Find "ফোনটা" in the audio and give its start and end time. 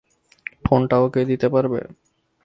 0.65-0.95